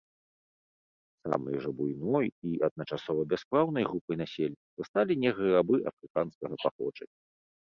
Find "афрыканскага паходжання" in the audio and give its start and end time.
5.93-7.17